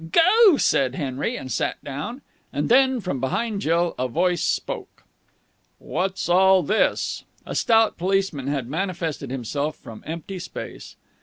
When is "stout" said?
7.53-7.99